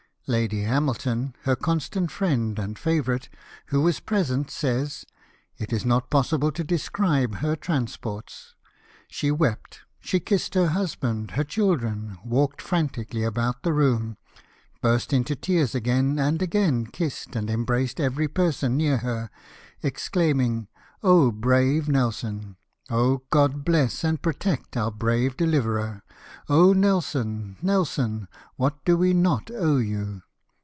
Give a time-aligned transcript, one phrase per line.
[0.27, 3.27] Lady Hamilton, her constant friend and favourite,
[3.65, 5.03] who was present, says,"
[5.59, 8.55] It is not possible to describe her transports;
[9.09, 14.15] she wept, she kissed her husband, her children, walked frantically about the room,
[14.81, 19.29] burst into tears again, and again kissed and embraced every person near her,
[19.83, 20.69] exclaiming,'
[21.33, 22.55] brave Nelson!
[23.29, 26.03] God, bless and protect our brave deliverer!
[26.49, 27.55] Nelson!
[27.61, 28.27] Nelson!
[28.57, 30.23] what do we not owe you